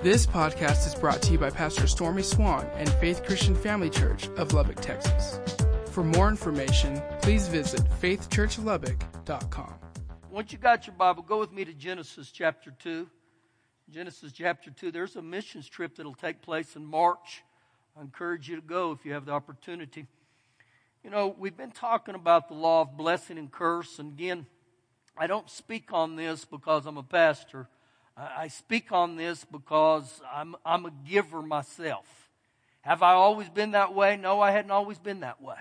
[0.00, 4.28] This podcast is brought to you by Pastor Stormy Swann and Faith Christian Family Church
[4.36, 5.40] of Lubbock, Texas.
[5.90, 9.74] For more information, please visit faithchurchlubbock.com.
[10.30, 13.08] Once you got your Bible, go with me to Genesis chapter 2.
[13.90, 14.92] Genesis chapter 2.
[14.92, 17.42] There's a missions trip that'll take place in March.
[17.98, 20.06] I encourage you to go if you have the opportunity.
[21.02, 24.46] You know, we've been talking about the law of blessing and curse, and again,
[25.16, 27.66] I don't speak on this because I'm a pastor.
[28.18, 32.06] I speak on this because I'm, I'm a giver myself.
[32.80, 34.16] Have I always been that way?
[34.16, 35.56] No, I hadn't always been that way.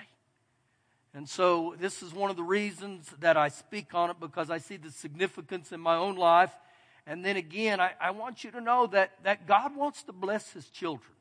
[1.13, 4.57] And so this is one of the reasons that I speak on it because I
[4.57, 6.51] see the significance in my own life.
[7.05, 10.51] And then again, I, I want you to know that, that God wants to bless
[10.51, 11.11] his children.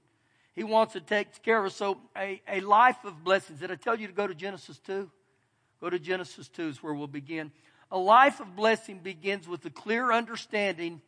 [0.55, 1.77] He wants to take care of us.
[1.77, 3.61] So a, a life of blessings.
[3.61, 5.11] Did I tell you to go to Genesis 2?
[5.80, 7.53] Go to Genesis 2 is where we'll begin.
[7.91, 11.03] A life of blessing begins with a clear understanding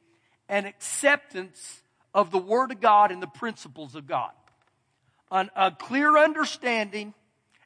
[0.49, 1.83] and acceptance
[2.15, 4.31] of the Word of God and the principles of God.
[5.31, 7.15] An, a clear understanding,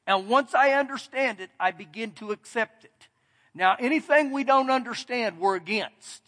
[0.07, 3.09] and once I understand it, I begin to accept it.
[3.55, 6.23] Now, anything we don't understand, we're against.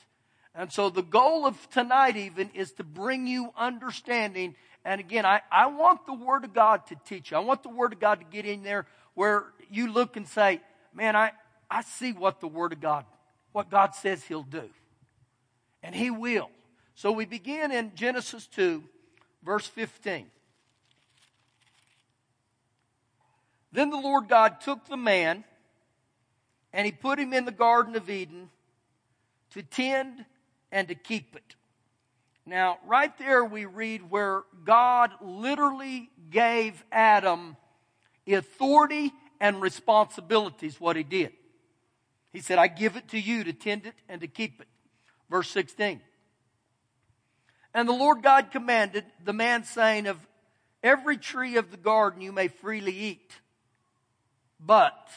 [0.55, 4.55] And so the goal of tonight even is to bring you understanding.
[4.85, 7.37] And again, I, I want the Word of God to teach you.
[7.37, 10.61] I want the Word of God to get in there where you look and say,
[10.95, 11.33] man, I,
[11.69, 13.05] I see what the Word of God,
[13.53, 14.69] what God says He'll do.
[15.85, 16.51] And He will.
[16.97, 18.83] So we begin in Genesis 2,
[19.45, 20.27] verse 15.
[23.71, 25.45] Then the Lord God took the man
[26.73, 28.49] and He put him in the Garden of Eden
[29.51, 30.25] to tend
[30.73, 31.55] and to keep it.
[32.47, 37.57] Now, right there we read where God literally gave Adam
[38.27, 41.33] authority and responsibilities, what he did.
[42.33, 44.69] He said, I give it to you to tend it and to keep it.
[45.31, 46.01] Verse 16.
[47.73, 50.19] And the Lord God commanded the man, saying, Of
[50.83, 53.33] every tree of the garden you may freely eat,
[54.61, 55.09] but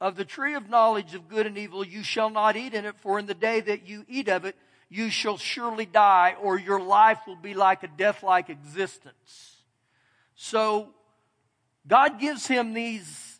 [0.00, 2.96] of the tree of knowledge of good and evil you shall not eat in it,
[3.00, 4.56] for in the day that you eat of it,
[4.90, 9.62] you shall surely die, or your life will be like a death like existence.
[10.34, 10.90] So,
[11.86, 13.31] God gives him these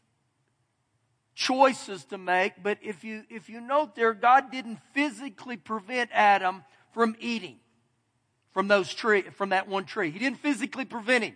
[1.35, 6.65] choices to make, but if you, if you note there, God didn't physically prevent Adam
[6.93, 7.59] from eating
[8.53, 10.11] from those tree, from that one tree.
[10.11, 11.35] He didn't physically prevent him.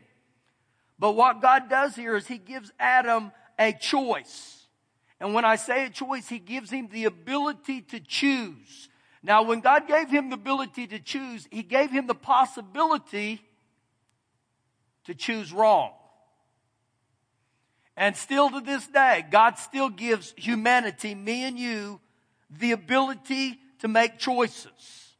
[0.98, 4.66] But what God does here is He gives Adam a choice.
[5.18, 8.88] And when I say a choice, He gives him the ability to choose.
[9.22, 13.42] Now, when God gave him the ability to choose, He gave him the possibility
[15.04, 15.92] to choose wrong.
[17.96, 22.00] And still to this day, God still gives humanity, me and you,
[22.50, 25.14] the ability to make choices.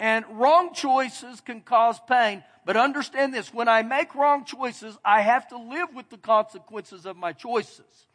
[0.00, 2.42] And wrong choices can cause pain.
[2.64, 7.06] But understand this, when I make wrong choices, I have to live with the consequences
[7.06, 8.06] of my choices.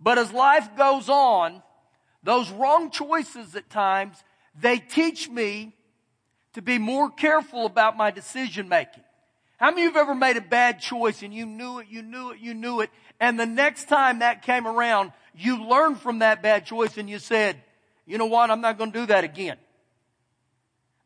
[0.00, 1.62] But as life goes on,
[2.22, 4.22] those wrong choices at times,
[4.60, 5.74] they teach me
[6.52, 9.04] to be more careful about my decision making.
[9.62, 12.02] How many of you have ever made a bad choice and you knew it, you
[12.02, 12.90] knew it, you knew it,
[13.20, 17.20] and the next time that came around, you learned from that bad choice and you
[17.20, 17.62] said,
[18.04, 19.58] you know what, I'm not going to do that again.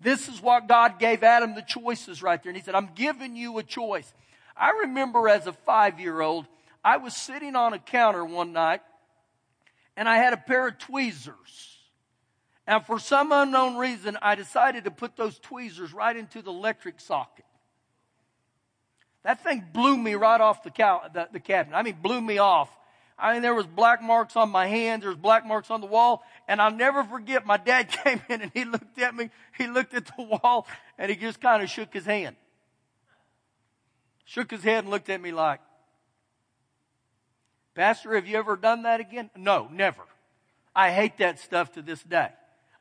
[0.00, 2.48] This is what God gave Adam the choices right there.
[2.48, 4.10] And he said, I'm giving you a choice.
[4.56, 6.46] I remember as a five year old,
[6.82, 8.80] I was sitting on a counter one night
[9.98, 11.76] and I had a pair of tweezers.
[12.66, 17.00] And for some unknown reason, I decided to put those tweezers right into the electric
[17.00, 17.44] socket.
[19.26, 21.76] That thing blew me right off the, cow, the, the cabinet.
[21.76, 22.70] I mean, blew me off.
[23.18, 25.00] I mean, there was black marks on my hands.
[25.00, 26.22] There was black marks on the wall.
[26.46, 29.30] And I'll never forget, my dad came in and he looked at me.
[29.58, 32.36] He looked at the wall and he just kind of shook his hand.
[34.26, 35.58] Shook his head and looked at me like,
[37.74, 39.30] Pastor, have you ever done that again?
[39.36, 40.02] No, never.
[40.72, 42.28] I hate that stuff to this day.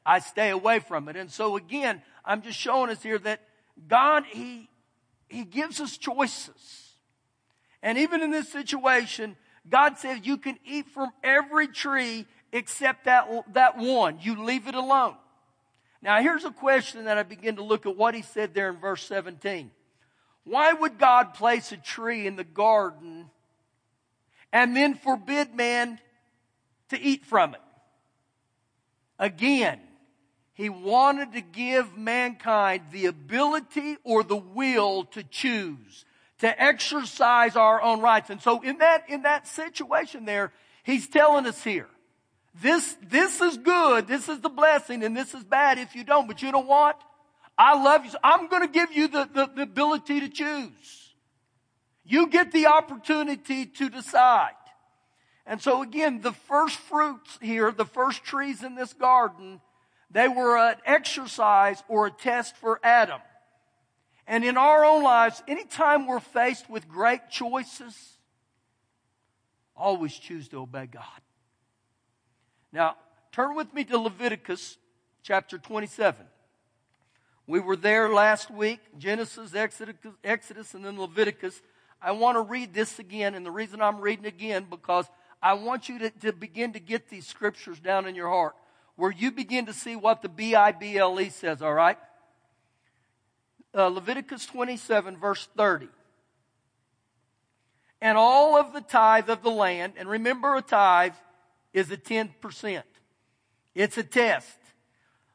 [0.06, 1.16] I stay away from it.
[1.16, 3.42] And so again, I'm just showing us here that
[3.88, 4.70] God, He,
[5.30, 6.96] he gives us choices.
[7.82, 9.36] And even in this situation,
[9.68, 14.20] God says you can eat from every tree except that, that one.
[14.22, 15.16] You leave it alone.
[16.02, 18.78] Now here's a question that I begin to look at what he said there in
[18.78, 19.72] verse 17.
[20.44, 23.30] Why would God place a tree in the garden
[24.54, 26.00] and then forbid man
[26.90, 27.62] to eat from it?
[29.18, 29.80] Again,
[30.56, 36.06] he wanted to give mankind the ability or the will to choose,
[36.40, 38.30] to exercise our own rights.
[38.30, 40.54] And so in that, in that situation there,
[40.84, 41.90] he's telling us here,
[42.62, 46.26] this, this is good, this is the blessing, and this is bad if you don't.
[46.26, 47.02] But you know what?
[47.58, 48.12] I love you.
[48.24, 51.14] I'm going to give you the, the, the ability to choose.
[52.06, 54.52] You get the opportunity to decide.
[55.46, 59.60] And so again, the first fruits here, the first trees in this garden,
[60.12, 63.22] they were an exercise or a test for Adam.
[64.28, 67.96] And in our own lives, anytime we're faced with great choices,
[69.76, 71.04] always choose to obey God.
[72.72, 72.96] Now,
[73.32, 74.78] turn with me to Leviticus
[75.22, 76.26] chapter 27.
[77.48, 81.62] We were there last week, Genesis, Exodus, Exodus, and then Leviticus.
[82.02, 85.06] I want to read this again, and the reason I'm reading again because
[85.42, 88.56] I want you to, to begin to get these scriptures down in your heart,
[88.96, 91.98] where you begin to see what the B I B L E says, all right?
[93.74, 95.90] Uh, Leviticus 27, verse 30.
[98.02, 101.14] And all of the tithe of the land, and remember a tithe
[101.74, 102.84] is a 10%.
[103.74, 104.58] It's a test.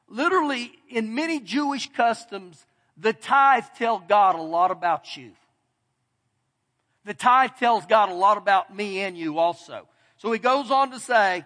[0.08, 2.64] Literally, in many Jewish customs,
[2.96, 5.32] the tithe tells God a lot about you.
[7.04, 9.86] The tithe tells God a lot about me and you also.
[10.16, 11.44] So he goes on to say,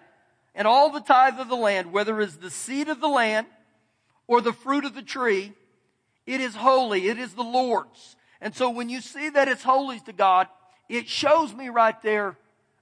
[0.55, 3.45] and all the tithe of the land, whether it is the seed of the land
[4.25, 5.53] or the fruit of the tree,
[6.25, 7.07] it is holy.
[7.07, 8.15] It is the Lord's.
[8.41, 10.47] And so when you see that it's holy to God,
[10.89, 12.37] it shows me right there,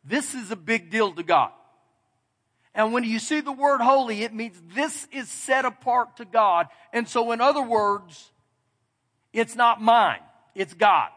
[0.06, 1.52] this is a big deal to God.
[2.76, 6.68] And when you see the word holy, it means this is set apart to God.
[6.92, 8.32] And so in other words,
[9.32, 10.22] it's not mine,
[10.54, 11.12] it's God's.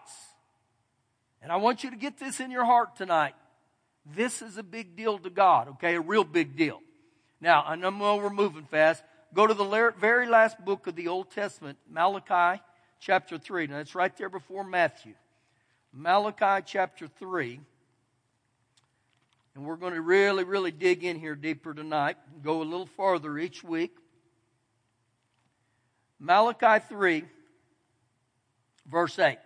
[1.42, 3.34] And I want you to get this in your heart tonight.
[4.14, 5.96] This is a big deal to God, okay?
[5.96, 6.80] A real big deal.
[7.40, 9.02] Now, I know we're moving fast.
[9.34, 12.62] Go to the very last book of the Old Testament, Malachi
[13.00, 13.66] chapter 3.
[13.66, 15.14] Now, it's right there before Matthew.
[15.92, 17.60] Malachi chapter 3.
[19.54, 22.86] And we're going to really, really dig in here deeper tonight, and go a little
[22.86, 23.96] farther each week.
[26.18, 27.24] Malachi 3,
[28.86, 29.38] verse 8.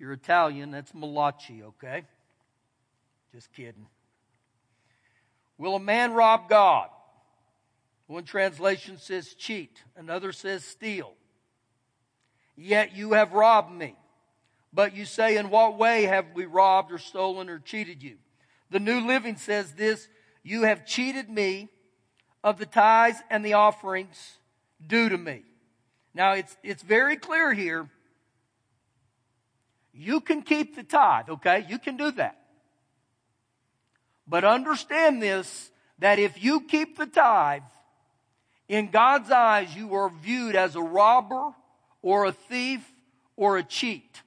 [0.00, 2.04] You're Italian, that's Malachi, okay?
[3.34, 3.86] Just kidding.
[5.58, 6.88] Will a man rob God?
[8.06, 11.12] One translation says cheat, another says steal.
[12.56, 13.94] Yet you have robbed me.
[14.72, 18.16] But you say, In what way have we robbed or stolen or cheated you?
[18.70, 20.08] The New Living says this
[20.42, 21.68] You have cheated me
[22.42, 24.38] of the tithes and the offerings
[24.84, 25.42] due to me.
[26.14, 27.88] Now it's, it's very clear here
[29.92, 31.66] you can keep the tithe, okay?
[31.68, 32.38] You can do that.
[34.26, 37.62] But understand this, that if you keep the tithe,
[38.70, 41.50] in God's eyes, you are viewed as a robber
[42.02, 42.80] or a thief
[43.34, 44.22] or a cheat.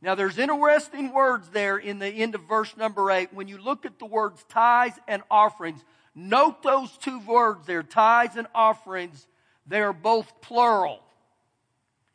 [0.00, 3.34] Now there's interesting words there in the end of verse number eight.
[3.34, 5.84] When you look at the words tithes and offerings,
[6.14, 9.26] note those two words there, tithes and offerings.
[9.66, 11.00] They are both plural.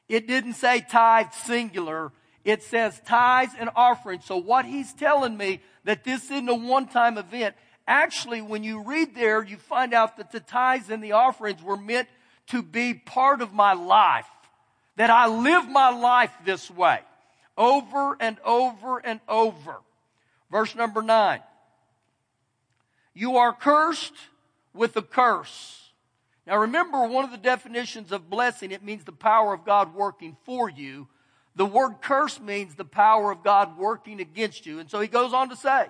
[0.10, 2.12] It didn't say tithe singular
[2.46, 4.24] it says tithes and offerings.
[4.26, 7.56] So what he's telling me that this isn't a one-time event.
[7.88, 11.78] Actually, when you read there, you find out that the tithes and the offerings were
[11.78, 12.08] meant
[12.48, 14.28] to be part of my life.
[14.96, 17.00] That I live my life this way.
[17.58, 19.78] Over and over and over.
[20.52, 21.42] Verse number nine.
[23.14, 24.14] You are cursed
[24.74, 25.90] with a curse.
[26.46, 30.38] Now remember one of the definitions of blessing, it means the power of God working
[30.46, 31.08] for you.
[31.56, 34.80] The word curse means the power of God working against you.
[34.80, 35.88] And so he goes on to say,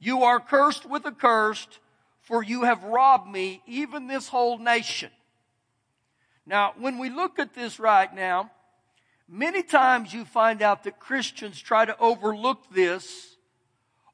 [0.00, 1.66] You are cursed with a curse,
[2.22, 5.10] for you have robbed me, even this whole nation.
[6.46, 8.50] Now, when we look at this right now,
[9.28, 13.36] many times you find out that Christians try to overlook this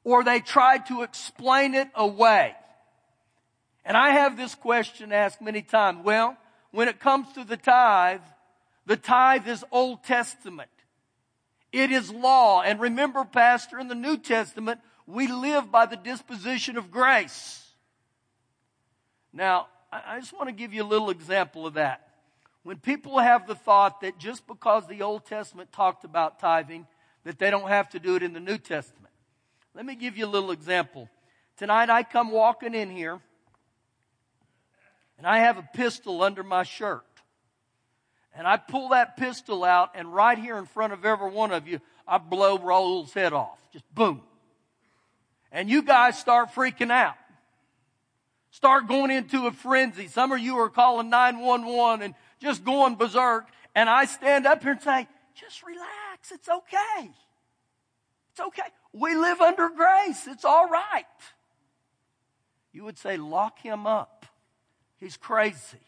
[0.03, 2.55] or they try to explain it away.
[3.85, 6.05] And I have this question asked many times.
[6.05, 6.37] Well,
[6.71, 8.21] when it comes to the tithe,
[8.87, 10.71] the tithe is Old Testament.
[11.73, 12.63] It is law.
[12.63, 17.67] And remember, Pastor, in the New Testament, we live by the disposition of grace.
[19.33, 22.09] Now, I just want to give you a little example of that.
[22.63, 26.87] When people have the thought that just because the Old Testament talked about tithing,
[27.25, 29.13] that they don't have to do it in the New Testament.
[29.75, 31.09] Let me give you a little example.
[31.57, 33.21] Tonight I come walking in here
[35.19, 37.05] and I have a pistol under my shirt
[38.35, 41.69] and I pull that pistol out, and right here in front of every one of
[41.69, 43.59] you, I blow Raul's head off.
[43.73, 44.23] Just boom.
[45.51, 47.15] And you guys start freaking out.
[48.51, 50.09] Start going into a frenzy.
[50.09, 53.47] Some of you are calling 911 and just going berserk.
[53.75, 56.33] And I stand up here and say, just relax.
[56.33, 57.11] It's okay.
[58.31, 58.69] It's okay.
[58.93, 60.27] We live under grace.
[60.27, 61.05] It's all right.
[62.73, 64.27] You would say, lock him up.
[64.99, 65.79] He's crazy.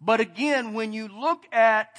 [0.00, 1.96] But again, when you look at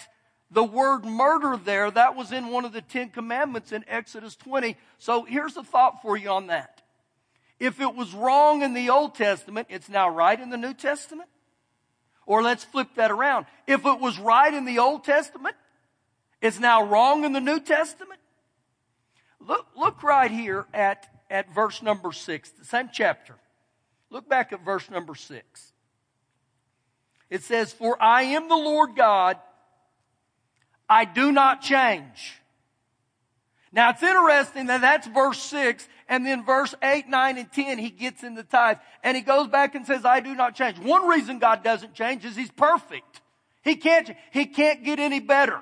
[0.52, 4.78] the word murder there, that was in one of the Ten Commandments in Exodus 20.
[4.98, 6.82] So here's a thought for you on that.
[7.60, 11.30] If it was wrong in the Old Testament, it's now right in the New Testament?
[12.26, 13.48] Or let's flip that around.
[13.68, 15.56] If it was right in the Old Testament,
[16.42, 18.20] it's now wrong in the New Testament?
[19.42, 23.36] Look, look right here at, at verse number six, the same chapter.
[24.10, 25.69] Look back at verse number six.
[27.30, 29.38] It says, For I am the Lord God,
[30.88, 32.40] I do not change.
[33.72, 37.92] Now it's interesting that that's verse 6, and then verse 8, 9, and 10, he
[37.92, 40.80] gets in the tithe, and he goes back and says, I do not change.
[40.80, 43.22] One reason God doesn't change is he's perfect.
[43.64, 45.62] He can't, he can't get any better.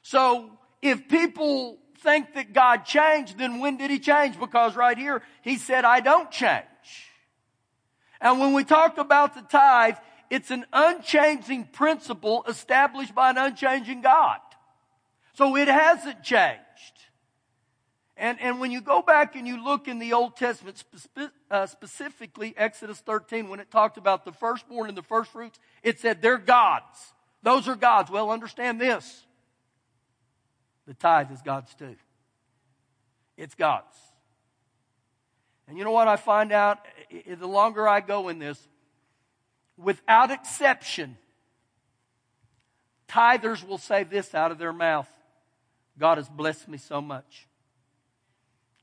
[0.00, 0.50] So,
[0.80, 4.38] if people think that God changed, then when did he change?
[4.38, 6.64] Because right here, he said, I don't change.
[8.20, 9.96] And when we talk about the tithe,
[10.30, 14.38] it's an unchanging principle established by an unchanging God.
[15.34, 16.60] So it hasn't changed.
[18.16, 21.66] And, and when you go back and you look in the Old Testament, spe- uh,
[21.66, 26.22] specifically Exodus 13, when it talked about the firstborn and the first fruits, it said
[26.22, 27.12] they're gods.
[27.42, 28.10] Those are gods.
[28.10, 29.24] Well, understand this.
[30.86, 31.96] The tithe is God's too.
[33.36, 33.96] It's God's.
[35.66, 36.78] And you know what I find out?
[37.10, 38.68] The longer I go in this,
[39.76, 41.16] without exception,
[43.08, 45.08] tithers will say this out of their mouth
[45.98, 47.46] God has blessed me so much.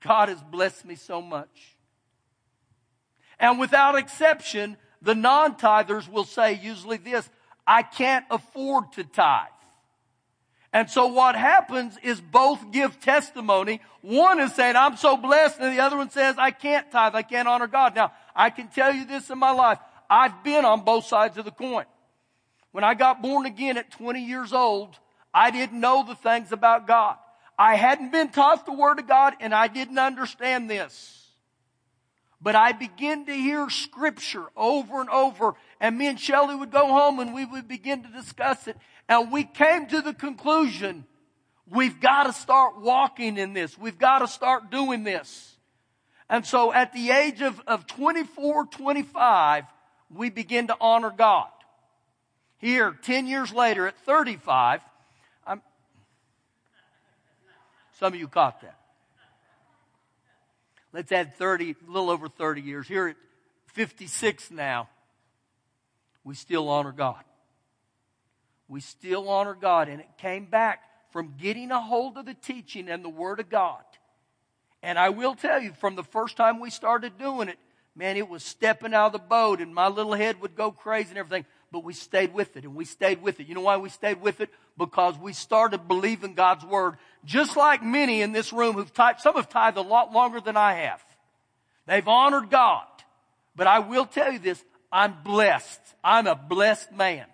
[0.02, 1.76] God has blessed me so much.
[3.40, 7.30] And without exception, the non tithers will say usually this
[7.66, 9.48] I can't afford to tithe.
[10.74, 13.82] And so what happens is both give testimony.
[14.02, 17.24] One is saying, I'm so blessed, and the other one says, I can't tithe, I
[17.24, 17.94] can't honor God.
[17.94, 19.80] Now, I can tell you this in my life.
[20.12, 21.86] I've been on both sides of the coin.
[22.74, 25.00] When I got born again at 20 years old,
[25.34, 27.16] I didn't know the things about God.
[27.58, 31.30] I hadn't been taught the Word of God and I didn't understand this.
[32.42, 36.88] But I began to hear scripture over and over and me and Shelley would go
[36.88, 38.76] home and we would begin to discuss it.
[39.08, 41.06] And we came to the conclusion,
[41.70, 43.78] we've got to start walking in this.
[43.78, 45.56] We've got to start doing this.
[46.30, 49.66] And so at the age of, of 24, 25,
[50.16, 51.50] we begin to honor God.
[52.58, 54.82] Here, 10 years later, at 35,
[55.46, 55.62] I'm,
[58.00, 58.78] some of you caught that.
[60.94, 62.88] Let's add 30, a little over 30 years.
[62.88, 63.16] Here at
[63.68, 64.90] 56 now,
[66.24, 67.24] we still honor God.
[68.68, 69.88] We still honor God.
[69.88, 73.50] And it came back from getting a hold of the teaching and the Word of
[73.50, 73.84] God.
[74.84, 77.58] And I will tell you, from the first time we started doing it,
[77.96, 81.10] man, it was stepping out of the boat and my little head would go crazy
[81.10, 81.46] and everything.
[81.72, 83.48] But we stayed with it and we stayed with it.
[83.48, 84.50] You know why we stayed with it?
[84.78, 86.98] Because we started believing God's word.
[87.24, 90.58] Just like many in this room who've tithed, some have tithed a lot longer than
[90.58, 91.04] I have.
[91.86, 92.86] They've honored God.
[93.56, 95.80] But I will tell you this, I'm blessed.
[96.04, 97.26] I'm a blessed man.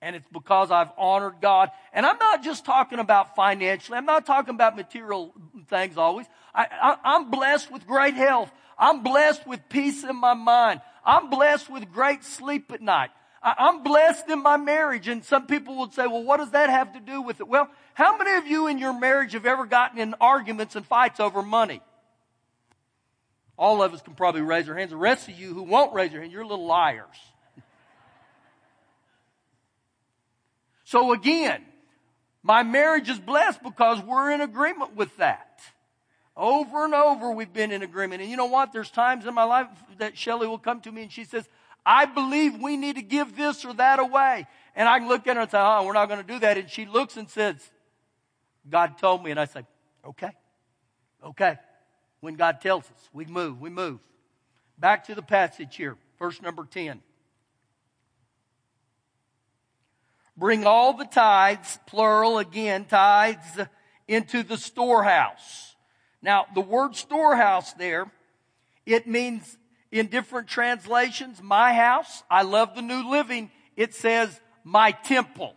[0.00, 1.70] And it's because I've honored God.
[1.92, 3.98] And I'm not just talking about financially.
[3.98, 5.34] I'm not talking about material
[5.68, 6.26] things always.
[6.54, 8.50] I, am blessed with great health.
[8.78, 10.80] I'm blessed with peace in my mind.
[11.04, 13.10] I'm blessed with great sleep at night.
[13.42, 15.08] I'm blessed in my marriage.
[15.08, 17.48] And some people would say, well, what does that have to do with it?
[17.48, 21.18] Well, how many of you in your marriage have ever gotten in arguments and fights
[21.18, 21.80] over money?
[23.56, 24.90] All of us can probably raise our hands.
[24.90, 27.16] The rest of you who won't raise your hand, you're little liars.
[30.84, 31.64] so again,
[32.42, 35.60] my marriage is blessed because we're in agreement with that.
[36.38, 38.22] Over and over, we've been in agreement.
[38.22, 38.72] And you know what?
[38.72, 39.66] There's times in my life
[39.98, 41.48] that Shelley will come to me and she says,
[41.84, 44.46] I believe we need to give this or that away.
[44.76, 46.56] And I look at her and say, oh, we're not going to do that.
[46.56, 47.56] And she looks and says,
[48.70, 49.32] God told me.
[49.32, 49.66] And I say,
[50.06, 50.30] okay,
[51.26, 51.56] okay.
[52.20, 53.98] When God tells us, we move, we move.
[54.78, 57.00] Back to the passage here, verse number 10.
[60.36, 63.58] Bring all the tithes, plural again, tithes,
[64.06, 65.67] into the storehouse
[66.22, 68.10] now, the word storehouse there,
[68.84, 69.56] it means
[69.90, 72.22] in different translations, my house.
[72.30, 73.50] I love the New Living.
[73.76, 75.54] It says my temple.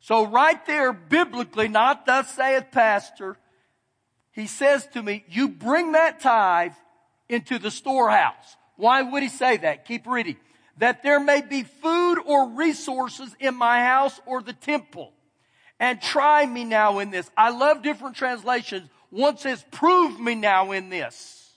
[0.00, 3.36] So right there, biblically, not thus saith pastor,
[4.32, 6.72] he says to me, you bring that tithe
[7.28, 8.56] into the storehouse.
[8.76, 9.84] Why would he say that?
[9.84, 10.36] Keep reading.
[10.78, 15.12] That there may be food or resources in my house or the temple.
[15.78, 17.30] And try me now in this.
[17.36, 18.88] I love different translations.
[19.12, 21.50] One says, prove me now in this.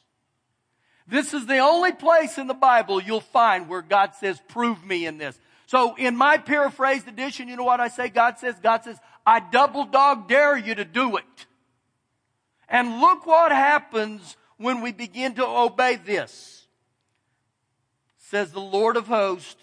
[1.08, 5.06] This is the only place in the Bible you'll find where God says, prove me
[5.06, 5.40] in this.
[5.68, 8.10] So in my paraphrased edition, you know what I say?
[8.10, 11.46] God says, God says, I double dog dare you to do it.
[12.68, 16.68] And look what happens when we begin to obey this.
[18.18, 19.56] Says the Lord of hosts,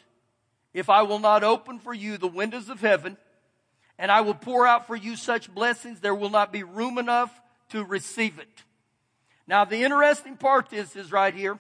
[0.73, 3.19] if I will not open for you the windows of heaven,
[3.99, 7.39] and I will pour out for you such blessings, there will not be room enough
[7.73, 8.63] to receive it.
[9.47, 11.59] Now, the interesting part this is right here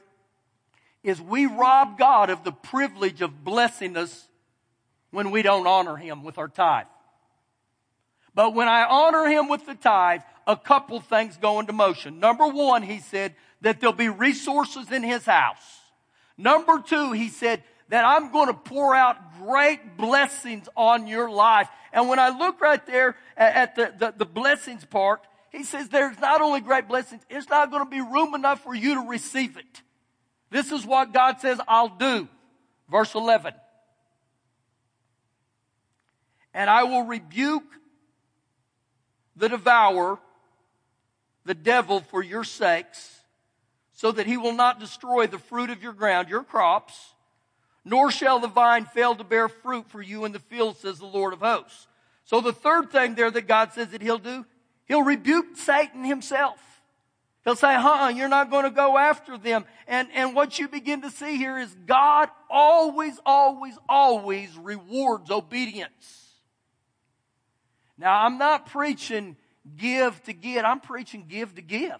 [1.02, 4.28] is we rob God of the privilege of blessing us
[5.10, 6.86] when we don't honor Him with our tithe.
[8.34, 12.20] But when I honor Him with the tithe, a couple things go into motion.
[12.20, 15.80] Number one, He said that there'll be resources in His house.
[16.38, 21.68] Number two, He said that I'm going to pour out great blessings on your life.
[21.92, 26.18] And when I look right there at the, the, the blessings part, he says there's
[26.18, 29.58] not only great blessings, it's not going to be room enough for you to receive
[29.58, 29.82] it.
[30.50, 32.26] This is what God says I'll do.
[32.90, 33.52] Verse 11.
[36.54, 37.64] And I will rebuke
[39.36, 40.18] the devourer,
[41.44, 43.20] the devil for your sakes,
[43.92, 47.14] so that he will not destroy the fruit of your ground, your crops,
[47.84, 51.06] nor shall the vine fail to bear fruit for you in the field, says the
[51.06, 51.86] Lord of hosts.
[52.24, 54.46] So the third thing there that God says that he'll do,
[54.86, 56.58] He'll rebuke Satan himself.
[57.44, 59.64] He'll say, huh, you're not going to go after them.
[59.88, 66.30] And, and what you begin to see here is God always, always, always rewards obedience.
[67.98, 69.36] Now, I'm not preaching
[69.76, 70.64] give to get.
[70.64, 71.98] I'm preaching give to give.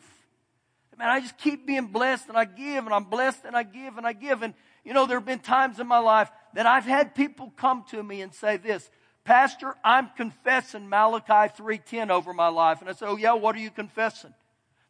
[0.99, 3.99] Man, I just keep being blessed and I give and I'm blessed and I give
[3.99, 4.43] and I give.
[4.43, 7.85] And, you know, there have been times in my life that I've had people come
[7.91, 8.89] to me and say this,
[9.25, 12.81] Pastor, I'm confessing Malachi 3:10 over my life.
[12.81, 14.35] And I said, Oh yeah, what are you confessing?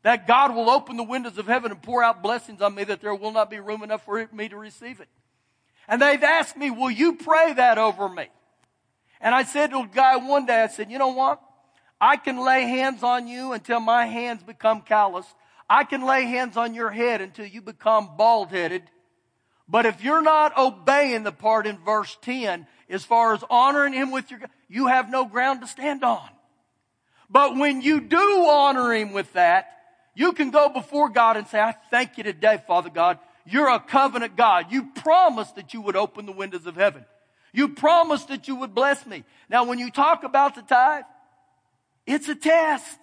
[0.03, 3.01] That God will open the windows of heaven and pour out blessings on me that
[3.01, 5.09] there will not be room enough for me to receive it.
[5.87, 8.29] And they've asked me, Will you pray that over me?
[9.21, 11.41] And I said to a guy one day, I said, You know what?
[12.01, 15.33] I can lay hands on you until my hands become calloused.
[15.71, 18.83] I can lay hands on your head until you become bald headed.
[19.69, 24.11] But if you're not obeying the part in verse 10, as far as honoring Him
[24.11, 26.29] with your, you have no ground to stand on.
[27.31, 29.69] But when you do honor Him with that,
[30.15, 33.19] you can go before God and say, I thank you today, Father God.
[33.47, 34.67] You're a covenant God.
[34.71, 37.05] You promised that you would open the windows of heaven.
[37.53, 39.25] You promised that you would bless me.
[39.49, 41.05] Now, when you talk about the tithe,
[42.07, 42.99] it's a test.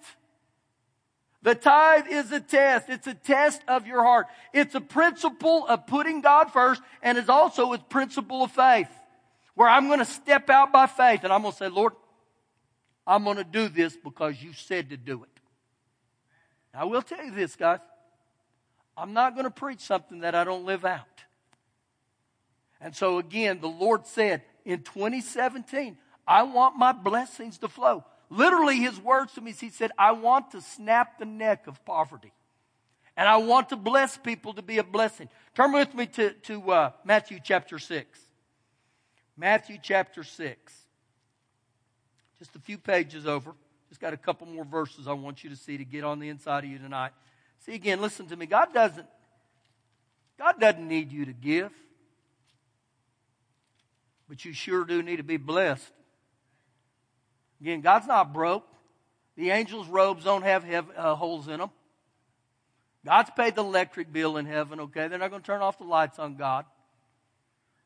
[1.42, 2.90] The tithe is a test.
[2.90, 4.26] It's a test of your heart.
[4.52, 8.88] It's a principle of putting God first, and it's also a principle of faith
[9.54, 11.92] where I'm going to step out by faith and I'm going to say, Lord,
[13.06, 15.40] I'm going to do this because you said to do it.
[16.72, 17.80] I will tell you this, guys.
[18.96, 21.24] I'm not going to preach something that I don't live out.
[22.80, 28.04] And so again, the Lord said in 2017, I want my blessings to flow.
[28.30, 32.32] Literally, his words to me, he said, I want to snap the neck of poverty.
[33.16, 35.28] And I want to bless people to be a blessing.
[35.54, 38.18] Turn with me to, to uh, Matthew chapter 6.
[39.36, 40.74] Matthew chapter 6.
[42.38, 43.52] Just a few pages over.
[43.88, 46.28] Just got a couple more verses I want you to see to get on the
[46.28, 47.10] inside of you tonight.
[47.66, 48.46] See again, listen to me.
[48.46, 49.06] God doesn't
[50.38, 51.70] God doesn't need you to give.
[54.28, 55.92] But you sure do need to be blessed.
[57.60, 58.66] Again, God's not broke.
[59.36, 60.64] The angels' robes don't have
[60.96, 61.70] uh, holes in them.
[63.04, 65.08] God's paid the electric bill in heaven, okay?
[65.08, 66.66] They're not going to turn off the lights on God.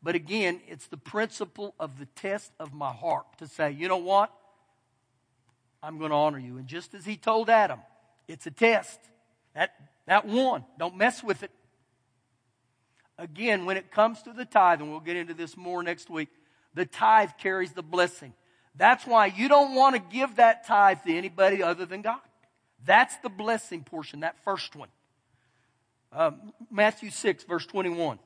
[0.03, 3.97] But again, it's the principle of the test of my heart to say, you know
[3.97, 4.33] what?
[5.83, 6.59] I'm going to honor you.
[6.59, 7.79] And just as he told Adam,
[8.27, 8.99] it's a test.
[9.55, 9.75] That,
[10.07, 11.51] that one, don't mess with it.
[13.17, 16.29] Again, when it comes to the tithe, and we'll get into this more next week,
[16.75, 18.33] the tithe carries the blessing.
[18.77, 22.21] That's why you don't want to give that tithe to anybody other than God.
[22.85, 24.89] That's the blessing portion, that first one.
[26.13, 26.33] Uh,
[26.71, 28.19] Matthew 6, verse 21.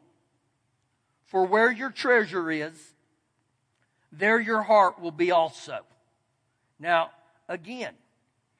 [1.26, 2.94] For where your treasure is,
[4.10, 5.80] there your heart will be also.
[6.78, 7.10] Now,
[7.48, 7.94] again,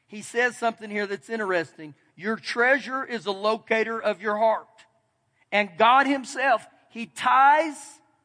[0.07, 1.94] he says something here that's interesting.
[2.16, 4.66] Your treasure is a locator of your heart.
[5.53, 7.77] And God Himself, He ties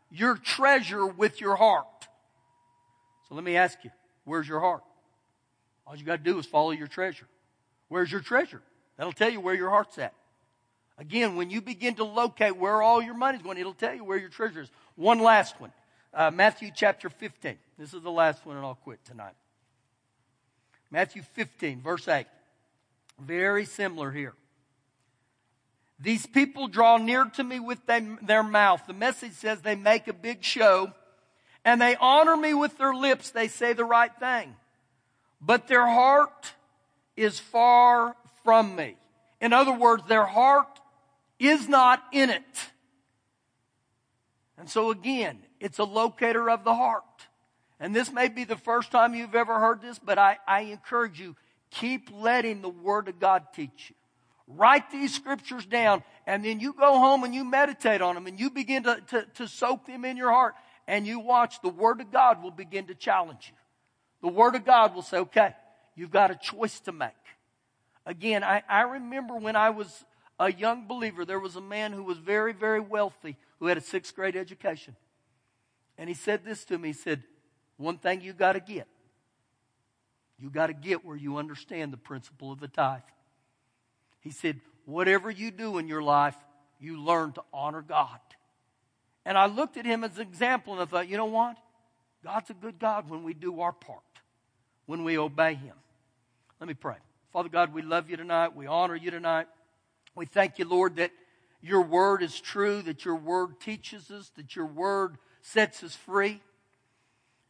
[0.09, 1.87] your treasure with your heart.
[3.33, 3.91] Let me ask you,
[4.23, 4.83] where's your heart?
[5.85, 7.27] All you got to do is follow your treasure.
[7.89, 8.61] Where's your treasure?
[8.97, 10.13] That'll tell you where your heart's at.
[10.97, 14.17] Again, when you begin to locate where all your money's going, it'll tell you where
[14.17, 14.69] your treasure is.
[14.95, 15.71] One last one.
[16.13, 17.57] Uh, Matthew chapter 15.
[17.77, 19.33] This is the last one and I'll quit tonight.
[20.91, 22.27] Matthew 15, verse 8.
[23.19, 24.33] Very similar here.
[25.99, 28.83] These people draw near to me with them, their mouth.
[28.85, 30.93] The message says they make a big show
[31.65, 33.31] and they honor me with their lips.
[33.31, 34.55] They say the right thing,
[35.41, 36.53] but their heart
[37.15, 38.95] is far from me.
[39.39, 40.79] In other words, their heart
[41.39, 42.69] is not in it.
[44.57, 47.03] And so again, it's a locator of the heart.
[47.79, 51.19] And this may be the first time you've ever heard this, but I, I encourage
[51.19, 51.35] you,
[51.69, 53.95] keep letting the Word of God teach you.
[54.47, 58.39] Write these scriptures down, and then you go home and you meditate on them, and
[58.39, 60.53] you begin to, to, to soak them in your heart,
[60.87, 63.57] and you watch the Word of God will begin to challenge you.
[64.21, 65.55] The Word of God will say, okay,
[65.95, 67.11] you've got a choice to make.
[68.05, 70.05] Again, I, I remember when I was
[70.39, 73.81] a young believer, there was a man who was very, very wealthy who had a
[73.81, 74.95] sixth grade education.
[75.97, 76.89] And he said this to me.
[76.89, 77.23] He said,
[77.77, 78.87] One thing you got to get.
[80.39, 83.01] You got to get where you understand the principle of the tithe.
[84.19, 86.35] He said, Whatever you do in your life,
[86.79, 88.19] you learn to honor God.
[89.25, 91.57] And I looked at him as an example and I thought, you know what?
[92.23, 93.99] God's a good God when we do our part,
[94.85, 95.75] when we obey Him.
[96.59, 96.95] Let me pray.
[97.33, 98.55] Father God, we love you tonight.
[98.55, 99.47] We honor you tonight.
[100.15, 101.11] We thank you, Lord, that
[101.61, 106.41] your word is true, that your word teaches us, that your word sets us free.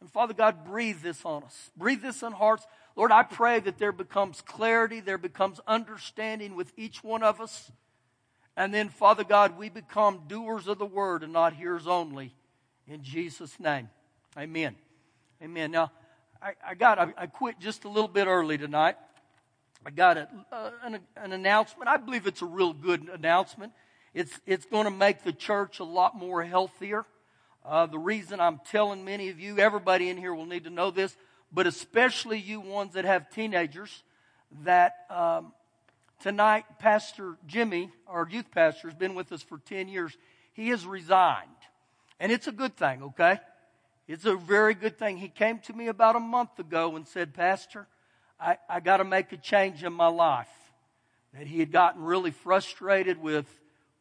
[0.01, 1.69] And Father God, breathe this on us.
[1.77, 2.65] Breathe this on hearts.
[2.95, 7.71] Lord, I pray that there becomes clarity, there becomes understanding with each one of us.
[8.55, 12.33] And then, Father God, we become doers of the word and not hearers only.
[12.87, 13.89] In Jesus' name.
[14.37, 14.75] Amen.
[15.41, 15.71] Amen.
[15.71, 15.91] Now,
[16.41, 18.95] I, I got, I, I, quit just a little bit early tonight.
[19.85, 21.89] I got a, uh, an, an announcement.
[21.89, 23.73] I believe it's a real good announcement.
[24.13, 27.05] It's, it's going to make the church a lot more healthier.
[27.65, 30.91] Uh, the reason I'm telling many of you, everybody in here will need to know
[30.91, 31.15] this,
[31.51, 34.03] but especially you ones that have teenagers,
[34.63, 35.53] that um,
[36.19, 40.15] tonight Pastor Jimmy, our youth pastor, has been with us for 10 years.
[40.54, 41.49] He has resigned.
[42.19, 43.39] And it's a good thing, okay?
[44.08, 45.17] It's a very good thing.
[45.17, 47.88] He came to me about a month ago and said, Pastor,
[48.39, 50.49] I, I got to make a change in my life.
[51.34, 53.47] That he had gotten really frustrated with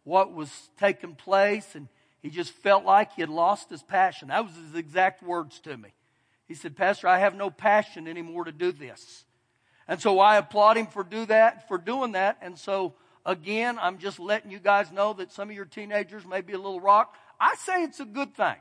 [0.05, 1.88] what was taking place and
[2.20, 4.29] he just felt like he had lost his passion.
[4.29, 5.92] That was his exact words to me.
[6.46, 9.25] He said, Pastor, I have no passion anymore to do this.
[9.88, 12.38] And so I applaud him for do that, for doing that.
[12.40, 12.95] And so
[13.27, 16.59] again, I'm just letting you guys know that some of your teenagers may be a
[16.59, 17.14] little rock.
[17.40, 18.57] I say it's a good thing.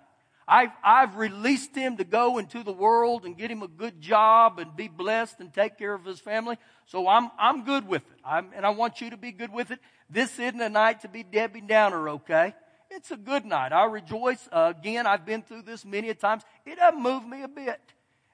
[0.48, 4.60] I've, I've released him to go into the world and get him a good job
[4.60, 6.58] and be blessed and take care of his family.
[6.88, 8.20] So I'm, I'm good with it.
[8.26, 9.80] I'm, and I want you to be good with it.
[10.10, 12.54] This isn't a night to be Debbie Downer, okay?
[12.90, 13.72] It's a good night.
[13.72, 14.50] I rejoice.
[14.52, 16.44] Uh, again, I've been through this many a times.
[16.66, 17.80] It doesn't move me a bit.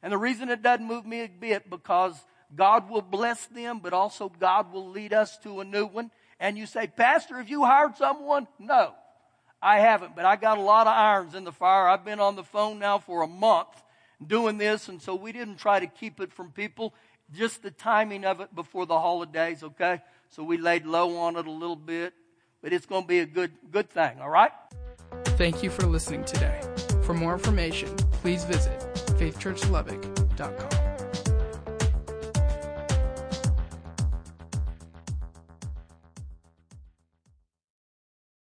[0.01, 2.15] And the reason it doesn't move me a bit because
[2.55, 6.11] God will bless them, but also God will lead us to a new one.
[6.39, 8.47] And you say, Pastor, have you hired someone?
[8.59, 8.93] No,
[9.61, 11.87] I haven't, but I got a lot of irons in the fire.
[11.87, 13.69] I've been on the phone now for a month
[14.25, 16.93] doing this, and so we didn't try to keep it from people.
[17.33, 20.01] Just the timing of it before the holidays, okay?
[20.29, 22.13] So we laid low on it a little bit,
[22.61, 24.51] but it's going to be a good good thing, all right?
[25.37, 26.61] Thank you for listening today.
[27.03, 28.79] For more information, please visit
[29.17, 30.76] faithchurchlubbock.com.